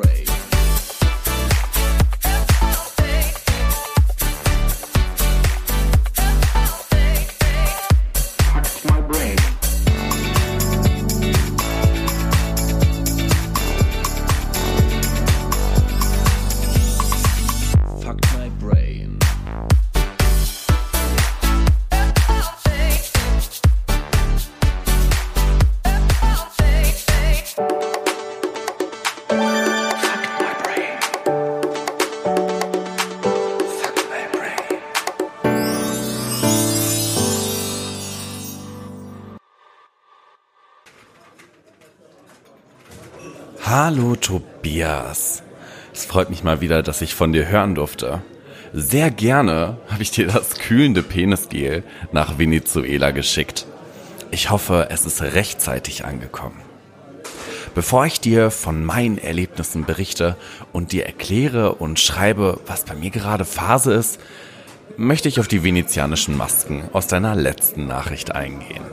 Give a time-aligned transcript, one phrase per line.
[0.00, 0.27] afraid.
[43.70, 45.42] Hallo Tobias.
[45.92, 48.22] Es freut mich mal wieder, dass ich von dir hören durfte.
[48.72, 53.66] Sehr gerne habe ich dir das kühlende Penisgel nach Venezuela geschickt.
[54.30, 56.62] Ich hoffe, es ist rechtzeitig angekommen.
[57.74, 60.36] Bevor ich dir von meinen Erlebnissen berichte
[60.72, 64.18] und dir erkläre und schreibe, was bei mir gerade Phase ist,
[64.96, 68.84] möchte ich auf die venezianischen Masken aus deiner letzten Nachricht eingehen.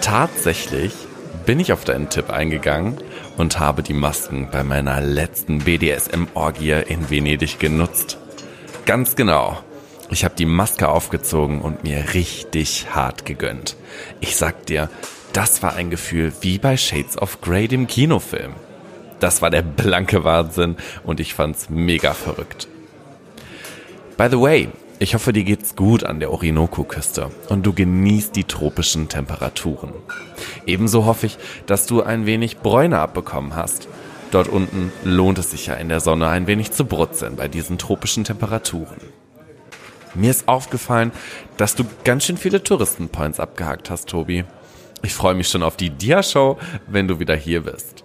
[0.00, 0.92] Tatsächlich
[1.46, 2.98] bin ich auf deinen Tipp eingegangen
[3.36, 8.18] und habe die Masken bei meiner letzten BDSM-Orgie in Venedig genutzt.
[8.86, 9.58] Ganz genau.
[10.10, 13.76] Ich habe die Maske aufgezogen und mir richtig hart gegönnt.
[14.20, 14.90] Ich sag dir,
[15.32, 18.52] das war ein Gefühl wie bei Shades of Grey dem Kinofilm.
[19.20, 22.68] Das war der blanke Wahnsinn und ich fand's mega verrückt.
[24.18, 24.68] By the way,
[25.02, 29.92] ich hoffe, dir geht's gut an der Orinoco-Küste und du genießt die tropischen Temperaturen.
[30.64, 33.88] Ebenso hoffe ich, dass du ein wenig Bräune abbekommen hast.
[34.30, 37.78] Dort unten lohnt es sich ja in der Sonne ein wenig zu brutzeln bei diesen
[37.78, 38.98] tropischen Temperaturen.
[40.14, 41.10] Mir ist aufgefallen,
[41.56, 44.44] dass du ganz schön viele Touristenpoints abgehakt hast, Tobi.
[45.02, 48.04] Ich freue mich schon auf die Dia-Show, wenn du wieder hier bist.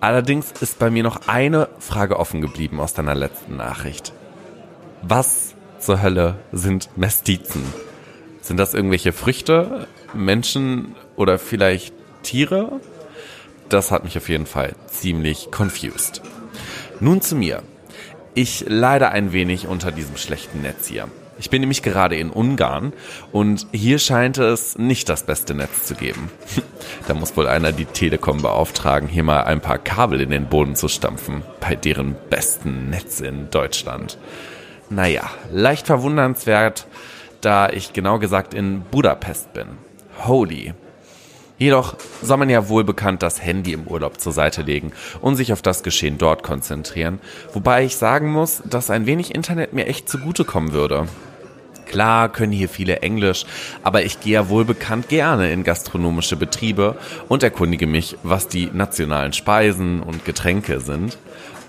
[0.00, 4.12] Allerdings ist bei mir noch eine Frage offen geblieben aus deiner letzten Nachricht.
[5.02, 7.62] Was zur Hölle sind Mestizen?
[8.40, 12.80] Sind das irgendwelche Früchte, Menschen oder vielleicht Tiere?
[13.68, 16.22] Das hat mich auf jeden Fall ziemlich confused.
[17.00, 17.62] Nun zu mir.
[18.34, 21.08] Ich leide ein wenig unter diesem schlechten Netz hier.
[21.38, 22.92] Ich bin nämlich gerade in Ungarn
[23.32, 26.30] und hier scheint es nicht das beste Netz zu geben.
[27.08, 30.76] Da muss wohl einer die Telekom beauftragen, hier mal ein paar Kabel in den Boden
[30.76, 34.18] zu stampfen, bei deren besten Netz in Deutschland.
[34.94, 36.86] Naja, leicht verwundernswert,
[37.40, 39.68] da ich genau gesagt in Budapest bin.
[40.26, 40.74] Holy.
[41.56, 44.92] Jedoch soll man ja wohl bekannt das Handy im Urlaub zur Seite legen
[45.22, 47.20] und sich auf das Geschehen dort konzentrieren,
[47.54, 51.06] wobei ich sagen muss, dass ein wenig Internet mir echt zugutekommen würde.
[51.86, 53.46] Klar können hier viele Englisch,
[53.82, 56.98] aber ich gehe ja wohl bekannt gerne in gastronomische Betriebe
[57.28, 61.16] und erkundige mich, was die nationalen Speisen und Getränke sind.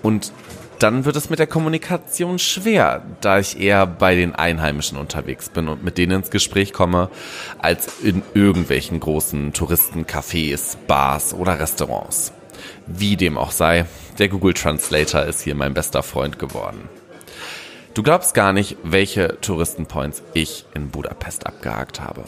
[0.02, 0.32] Und
[0.78, 5.68] dann wird es mit der Kommunikation schwer, da ich eher bei den Einheimischen unterwegs bin
[5.68, 7.10] und mit denen ins Gespräch komme,
[7.58, 12.32] als in irgendwelchen großen Touristencafés, Bars oder Restaurants.
[12.86, 13.86] Wie dem auch sei,
[14.18, 16.88] der Google Translator ist hier mein bester Freund geworden.
[17.94, 22.24] Du glaubst gar nicht, welche Touristenpoints ich in Budapest abgehakt habe.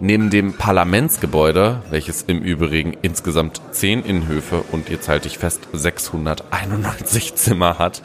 [0.00, 7.34] Neben dem Parlamentsgebäude, welches im Übrigen insgesamt 10 Innenhöfe und jetzt halte ich fest 691
[7.34, 8.00] Zimmer hat,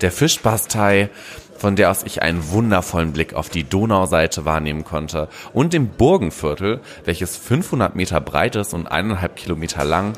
[0.00, 1.10] der Fischbastei,
[1.58, 6.80] von der aus ich einen wundervollen Blick auf die Donauseite wahrnehmen konnte, und dem Burgenviertel,
[7.04, 10.12] welches 500 Meter breit ist und eineinhalb Kilometer lang,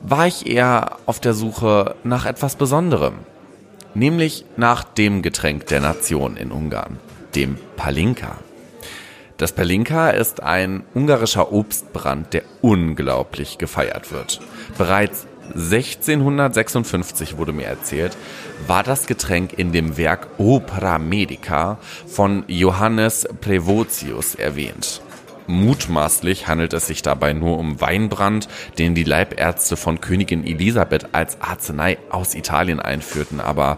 [0.00, 3.14] war ich eher auf der Suche nach etwas Besonderem
[3.96, 6.98] nämlich nach dem Getränk der Nation in Ungarn,
[7.34, 8.38] dem Palinka.
[9.38, 14.40] Das Palinka ist ein ungarischer Obstbrand, der unglaublich gefeiert wird.
[14.78, 18.16] Bereits 1656 wurde mir erzählt,
[18.66, 25.02] war das Getränk in dem Werk Opera Medica von Johannes Prevotius erwähnt.
[25.46, 28.48] Mutmaßlich handelt es sich dabei nur um Weinbrand,
[28.78, 33.76] den die Leibärzte von Königin Elisabeth als Arznei aus Italien einführten, aber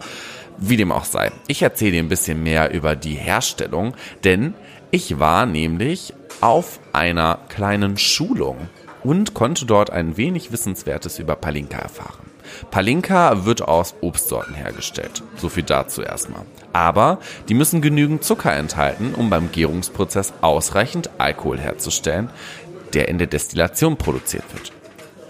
[0.57, 1.31] wie dem auch sei.
[1.47, 4.53] Ich erzähle dir ein bisschen mehr über die Herstellung, denn
[4.91, 8.69] ich war nämlich auf einer kleinen Schulung
[9.03, 12.29] und konnte dort ein wenig Wissenswertes über Palinka erfahren.
[12.71, 15.23] Palinka wird aus Obstsorten hergestellt.
[15.37, 16.43] So viel dazu erstmal.
[16.73, 22.29] Aber die müssen genügend Zucker enthalten, um beim Gärungsprozess ausreichend Alkohol herzustellen,
[22.93, 24.71] der in der Destillation produziert wird.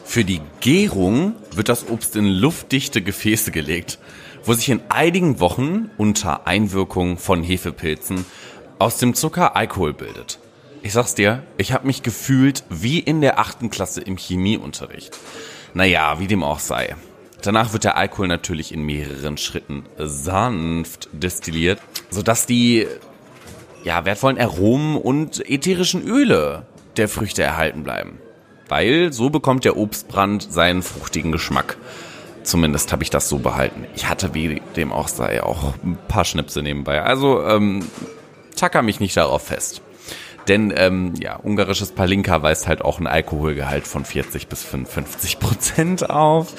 [0.04, 4.00] Für die Gärung wird das Obst in luftdichte Gefäße gelegt,
[4.44, 8.26] wo sich in einigen Wochen unter Einwirkung von Hefepilzen
[8.80, 10.40] aus dem Zucker Alkohol bildet.
[10.82, 15.18] Ich sag's dir, ich habe mich gefühlt wie in der achten Klasse im Chemieunterricht.
[15.74, 16.96] Naja, wie dem auch sei.
[17.42, 22.86] Danach wird der Alkohol natürlich in mehreren Schritten sanft destilliert, sodass die
[23.84, 26.66] ja, wertvollen Aromen und ätherischen Öle
[26.98, 28.20] der Früchte erhalten bleiben.
[28.68, 31.78] Weil so bekommt der Obstbrand seinen fruchtigen Geschmack.
[32.44, 33.86] Zumindest habe ich das so behalten.
[33.96, 37.02] Ich hatte wie dem auch sei auch ein paar Schnipse nebenbei.
[37.02, 37.86] Also ähm,
[38.56, 39.82] tacker mich nicht darauf fest.
[40.48, 46.10] Denn ähm, ja, ungarisches Palinka weist halt auch einen Alkoholgehalt von 40 bis 55 Prozent
[46.10, 46.54] auf.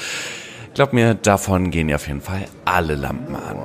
[0.75, 3.57] Glaub mir, davon gehen ja auf jeden Fall alle Lampen an.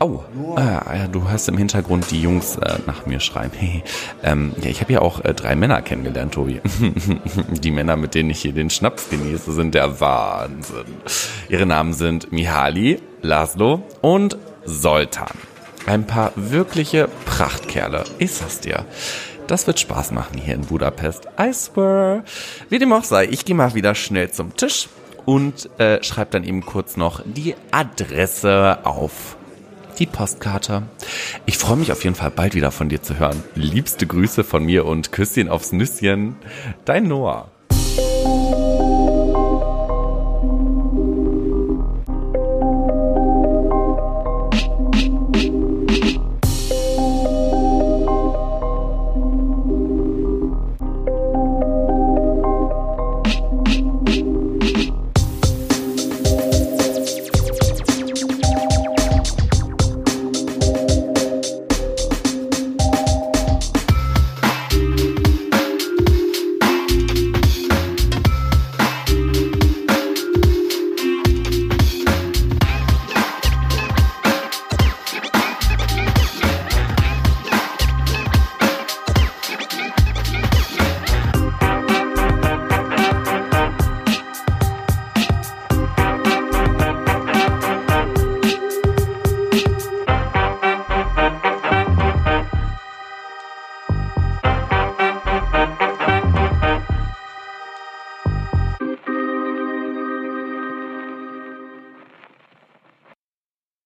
[0.00, 0.22] Oh,
[0.54, 3.50] ah, ja, du hörst im Hintergrund die Jungs äh, nach mir schreien.
[3.52, 3.82] Hey,
[4.22, 6.60] ähm, ja, ich habe ja auch äh, drei Männer kennengelernt, Tobi.
[7.50, 10.86] die Männer, mit denen ich hier den Schnaps genieße, sind der Wahnsinn.
[11.48, 15.34] Ihre Namen sind Mihali, Laszlo und Soltan.
[15.86, 18.04] Ein paar wirkliche Prachtkerle.
[18.18, 18.84] Ich sag's dir.
[19.48, 21.26] Das wird Spaß machen hier in Budapest.
[21.40, 22.22] I swear.
[22.68, 24.88] Wie dem auch sei, ich gehe mal wieder schnell zum Tisch
[25.28, 29.36] und äh, schreibe dann eben kurz noch die Adresse auf
[29.98, 30.84] die Postkarte.
[31.44, 33.42] Ich freue mich auf jeden Fall bald wieder von dir zu hören.
[33.54, 36.36] Liebste Grüße von mir und Küsschen aufs Nüsschen.
[36.86, 37.50] Dein Noah.